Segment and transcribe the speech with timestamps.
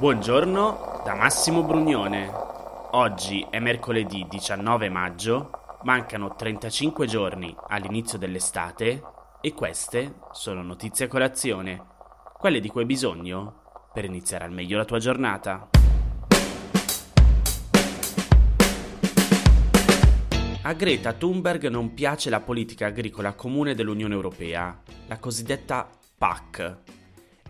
[0.00, 2.32] Buongiorno da Massimo Brugnone.
[2.92, 5.50] Oggi è mercoledì 19 maggio,
[5.82, 9.02] mancano 35 giorni all'inizio dell'estate
[9.42, 11.84] e queste sono notizie a colazione,
[12.38, 15.68] quelle di cui hai bisogno per iniziare al meglio la tua giornata.
[20.62, 25.86] A Greta Thunberg non piace la politica agricola comune dell'Unione Europea, la cosiddetta
[26.16, 26.99] PAC,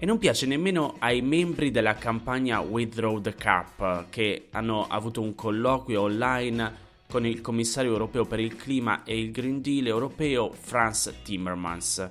[0.03, 5.35] e non piace nemmeno ai membri della campagna Withdraw the Cap che hanno avuto un
[5.35, 11.13] colloquio online con il commissario europeo per il clima e il Green Deal europeo Franz
[11.23, 12.11] Timmermans.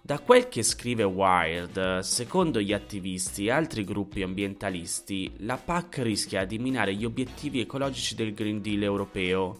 [0.00, 6.44] Da quel che scrive Wired, secondo gli attivisti e altri gruppi ambientalisti, la PAC rischia
[6.44, 9.58] di minare gli obiettivi ecologici del Green Deal europeo.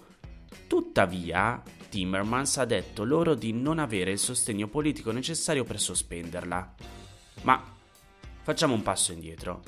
[0.68, 7.00] Tuttavia, Timmermans ha detto loro di non avere il sostegno politico necessario per sospenderla.
[7.42, 7.60] Ma
[8.42, 9.62] facciamo un passo indietro.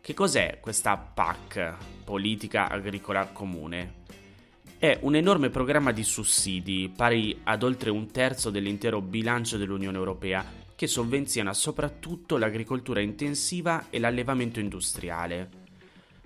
[0.00, 3.96] Che cos'è questa PAC, Politica Agricola Comune?
[4.78, 10.44] È un enorme programma di sussidi, pari ad oltre un terzo dell'intero bilancio dell'Unione Europea,
[10.74, 15.50] che sovvenziona soprattutto l'agricoltura intensiva e l'allevamento industriale.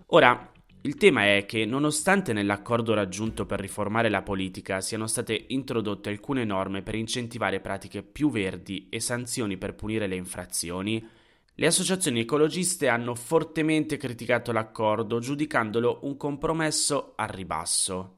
[0.08, 0.51] Ora,
[0.84, 6.44] il tema è che nonostante nell'accordo raggiunto per riformare la politica siano state introdotte alcune
[6.44, 11.06] norme per incentivare pratiche più verdi e sanzioni per punire le infrazioni,
[11.54, 18.16] le associazioni ecologiste hanno fortemente criticato l'accordo giudicandolo un compromesso al ribasso.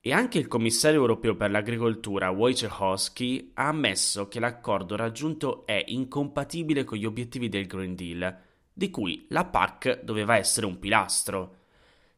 [0.00, 6.84] E anche il commissario europeo per l'agricoltura Wojciechowski ha ammesso che l'accordo raggiunto è incompatibile
[6.84, 8.38] con gli obiettivi del Green Deal,
[8.72, 11.56] di cui la PAC doveva essere un pilastro.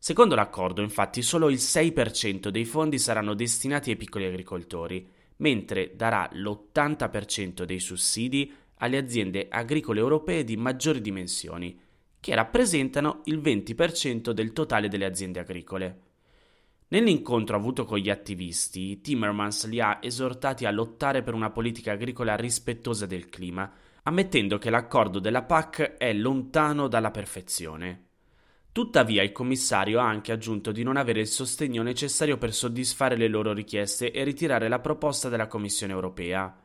[0.04, 6.28] Secondo l'accordo, infatti, solo il 6% dei fondi saranno destinati ai piccoli agricoltori, mentre darà
[6.32, 11.78] l'80% dei sussidi alle aziende agricole europee di maggiori dimensioni,
[12.18, 16.00] che rappresentano il 20% del totale delle aziende agricole.
[16.88, 22.34] Nell'incontro avuto con gli attivisti, Timmermans li ha esortati a lottare per una politica agricola
[22.34, 23.72] rispettosa del clima,
[24.02, 28.06] ammettendo che l'accordo della PAC è lontano dalla perfezione.
[28.72, 33.28] Tuttavia il commissario ha anche aggiunto di non avere il sostegno necessario per soddisfare le
[33.28, 36.56] loro richieste e ritirare la proposta della Commissione europea.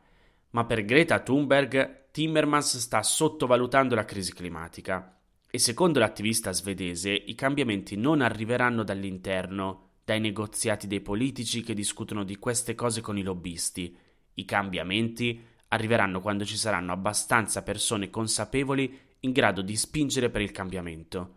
[0.51, 5.19] Ma per Greta Thunberg, Timmermans sta sottovalutando la crisi climatica
[5.51, 12.23] e secondo l'attivista svedese i cambiamenti non arriveranno dall'interno, dai negoziati dei politici che discutono
[12.23, 13.93] di queste cose con i lobbisti.
[14.35, 20.51] I cambiamenti arriveranno quando ci saranno abbastanza persone consapevoli in grado di spingere per il
[20.51, 21.36] cambiamento.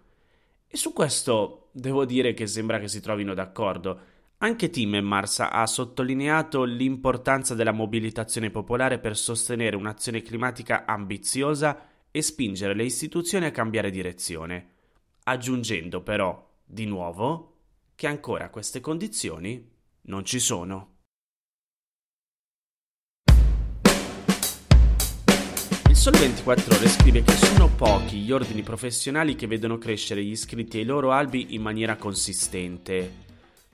[0.73, 4.01] E su questo devo dire che sembra che si trovino d'accordo.
[4.39, 12.75] Anche Timmermans ha sottolineato l'importanza della mobilitazione popolare per sostenere un'azione climatica ambiziosa e spingere
[12.75, 14.69] le istituzioni a cambiare direzione,
[15.25, 17.57] aggiungendo però, di nuovo,
[17.97, 19.69] che ancora queste condizioni
[20.03, 20.99] non ci sono.
[26.01, 30.79] Sole 24 Ore scrive che sono pochi gli ordini professionali che vedono crescere gli iscritti
[30.79, 33.17] ai loro albi in maniera consistente.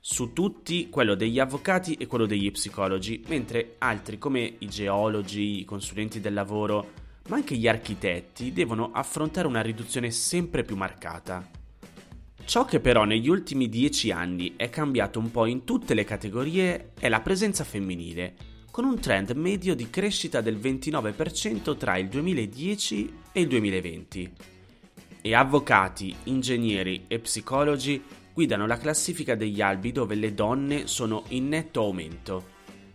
[0.00, 5.64] Su tutti quello degli avvocati e quello degli psicologi, mentre altri come i geologi, i
[5.64, 6.90] consulenti del lavoro,
[7.28, 11.48] ma anche gli architetti devono affrontare una riduzione sempre più marcata.
[12.44, 16.90] Ciò che però negli ultimi dieci anni è cambiato un po' in tutte le categorie
[16.98, 23.20] è la presenza femminile con un trend medio di crescita del 29% tra il 2010
[23.32, 24.32] e il 2020.
[25.22, 28.02] E avvocati, ingegneri e psicologi
[28.34, 32.48] guidano la classifica degli albi dove le donne sono in netto aumento.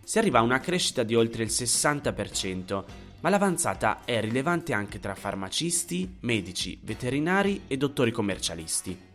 [0.04, 2.84] Si arriva a una crescita di oltre il 60%,
[3.18, 9.10] ma l'avanzata è rilevante anche tra farmacisti, medici, veterinari e dottori commercialisti.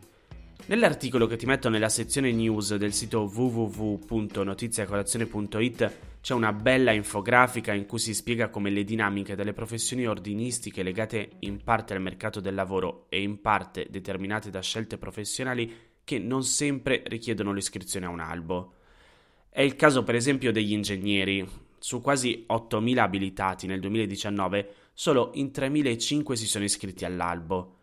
[0.66, 7.86] Nell'articolo che ti metto nella sezione news del sito www.notiziacolazione.it c'è una bella infografica in
[7.86, 12.54] cui si spiega come le dinamiche delle professioni ordinistiche legate in parte al mercato del
[12.54, 15.74] lavoro e in parte determinate da scelte professionali
[16.04, 18.74] che non sempre richiedono l'iscrizione a un albo.
[19.50, 21.48] È il caso per esempio degli ingegneri.
[21.80, 27.77] Su quasi 8.000 abilitati nel 2019, solo in 3.500 si sono iscritti all'albo.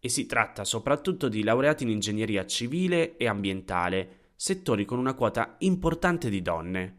[0.00, 5.56] E si tratta soprattutto di laureati in ingegneria civile e ambientale, settori con una quota
[5.58, 6.96] importante di donne.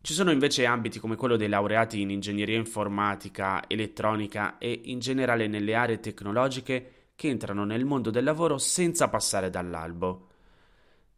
[0.00, 5.46] Ci sono invece ambiti come quello dei laureati in ingegneria informatica, elettronica e in generale
[5.46, 10.28] nelle aree tecnologiche che entrano nel mondo del lavoro senza passare dall'albo.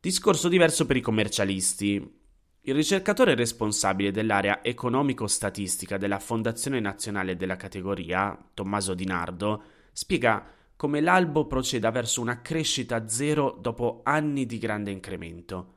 [0.00, 2.18] Discorso diverso per i commercialisti.
[2.62, 9.62] Il ricercatore responsabile dell'area economico-statistica della Fondazione Nazionale della categoria, Tommaso Di Nardo,
[9.92, 10.44] spiega
[10.80, 15.74] come l'albo proceda verso una crescita zero dopo anni di grande incremento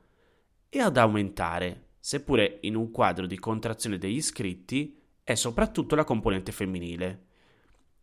[0.70, 6.52] e ad aumentare, seppure in un quadro di contrazione degli iscritti, è soprattutto la componente
[6.52, 7.26] femminile.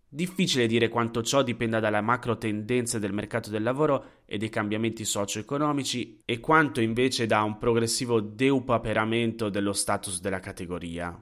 [0.08, 5.04] Difficile dire quanto ciò dipenda dalle macro tendenze del mercato del lavoro e dei cambiamenti
[5.04, 11.20] socio-economici e quanto invece da un progressivo deupaperamento dello status della categoria.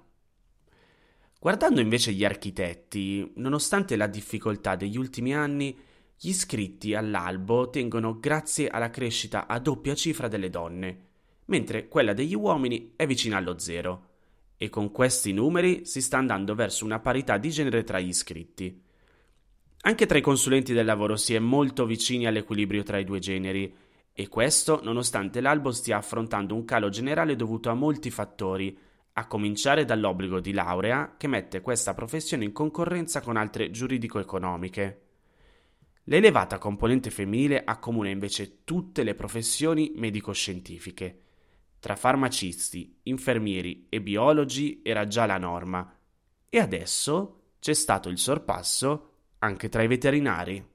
[1.42, 5.74] Guardando invece gli architetti, nonostante la difficoltà degli ultimi anni,
[6.20, 11.08] gli iscritti all'albo tengono grazie alla crescita a doppia cifra delle donne,
[11.46, 14.08] mentre quella degli uomini è vicina allo zero
[14.58, 18.84] e con questi numeri si sta andando verso una parità di genere tra gli iscritti.
[19.84, 23.74] Anche tra i consulenti del lavoro si è molto vicini all'equilibrio tra i due generi,
[24.12, 28.78] e questo nonostante l'albo stia affrontando un calo generale dovuto a molti fattori,
[29.20, 35.02] a cominciare dall'obbligo di laurea che mette questa professione in concorrenza con altre giuridico-economiche.
[36.06, 41.24] L'elevata componente femminile accomuna invece tutte le professioni medico-scientifiche
[41.80, 45.98] tra farmacisti, infermieri e biologi era già la norma
[46.50, 50.66] e adesso c'è stato il sorpasso anche tra i veterinari.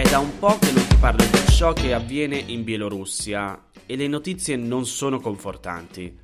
[0.00, 3.96] È da un po' che non ti parlo di ciò che avviene in Bielorussia e
[3.96, 6.18] le notizie non sono confortanti.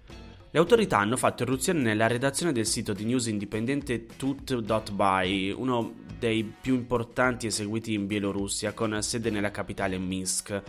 [0.51, 6.43] Le autorità hanno fatto irruzione nella redazione del sito di news indipendente tut.by, uno dei
[6.43, 10.63] più importanti eseguiti in Bielorussia con sede nella capitale Minsk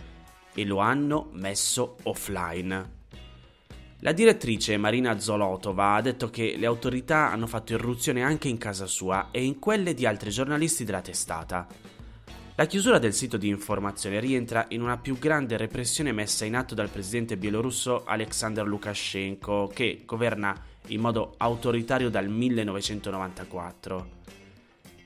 [0.52, 2.96] e lo hanno messo offline.
[4.00, 8.84] La direttrice Marina Zolotova ha detto che le autorità hanno fatto irruzione anche in casa
[8.84, 11.96] sua e in quelle di altri giornalisti della testata.
[12.58, 16.74] La chiusura del sito di informazione rientra in una più grande repressione messa in atto
[16.74, 24.10] dal presidente bielorusso Alexander Lukashenko, che governa in modo autoritario dal 1994.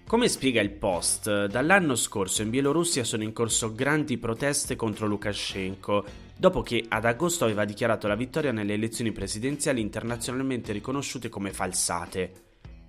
[0.06, 6.04] Come spiega il Post, dall'anno scorso in Bielorussia sono in corso grandi proteste contro Lukashenko,
[6.34, 12.32] dopo che ad agosto aveva dichiarato la vittoria nelle elezioni presidenziali internazionalmente riconosciute come falsate.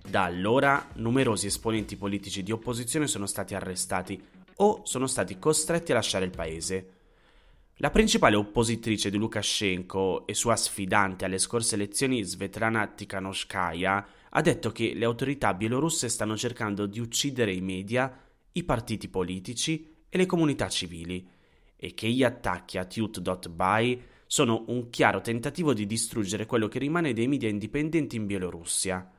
[0.08, 4.22] Da allora numerosi esponenti politici di opposizione sono stati arrestati
[4.56, 6.88] o sono stati costretti a lasciare il paese.
[7.78, 14.70] La principale oppositrice di Lukashenko e sua sfidante alle scorse elezioni, Svetlana Tikhanovskaya, ha detto
[14.70, 18.16] che le autorità bielorusse stanno cercando di uccidere i media,
[18.52, 21.28] i partiti politici e le comunità civili
[21.76, 27.12] e che gli attacchi a Tut.by sono un chiaro tentativo di distruggere quello che rimane
[27.12, 29.10] dei media indipendenti in Bielorussia.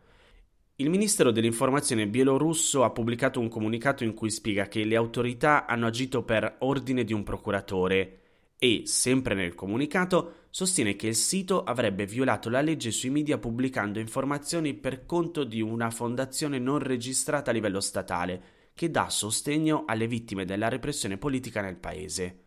[0.77, 5.87] Il Ministero dell'Informazione bielorusso ha pubblicato un comunicato in cui spiega che le autorità hanno
[5.87, 8.19] agito per ordine di un procuratore
[8.57, 13.99] e, sempre nel comunicato, sostiene che il sito avrebbe violato la legge sui media pubblicando
[13.99, 18.43] informazioni per conto di una fondazione non registrata a livello statale
[18.73, 22.39] che dà sostegno alle vittime della repressione politica nel paese.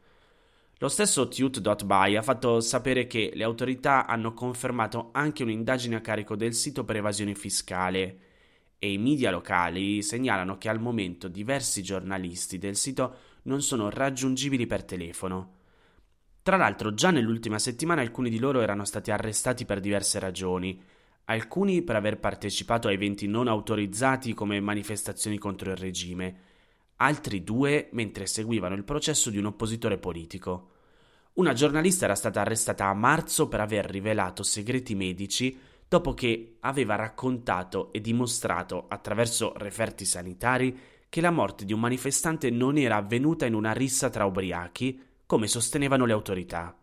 [0.80, 6.36] Lo stesso Tute.by ha fatto sapere che le autorità hanno confermato anche un'indagine a carico
[6.36, 8.18] del sito per evasione fiscale
[8.78, 14.66] e i media locali segnalano che al momento diversi giornalisti del sito non sono raggiungibili
[14.66, 15.54] per telefono.
[16.42, 20.80] Tra l'altro, già nell'ultima settimana alcuni di loro erano stati arrestati per diverse ragioni,
[21.24, 26.36] alcuni per aver partecipato a eventi non autorizzati come manifestazioni contro il regime,
[26.98, 30.70] altri due mentre seguivano il processo di un oppositore politico.
[31.34, 36.96] Una giornalista era stata arrestata a marzo per aver rivelato segreti medici dopo che aveva
[36.96, 40.78] raccontato e dimostrato attraverso referti sanitari
[41.08, 45.46] che la morte di un manifestante non era avvenuta in una rissa tra ubriachi, come
[45.46, 46.76] sostenevano le autorità.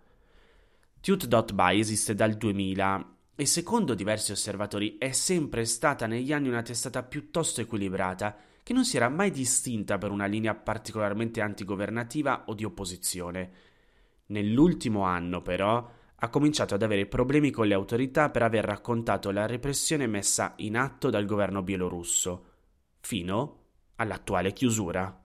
[1.02, 7.04] Tute.by esiste dal 2000 e secondo diversi osservatori è sempre stata negli anni una testata
[7.04, 12.64] piuttosto equilibrata che non si era mai distinta per una linea particolarmente antigovernativa o di
[12.64, 13.52] opposizione.
[14.26, 19.46] Nell'ultimo anno, però, ha cominciato ad avere problemi con le autorità per aver raccontato la
[19.46, 22.46] repressione messa in atto dal governo bielorusso,
[23.02, 23.60] fino
[23.98, 25.25] all'attuale chiusura.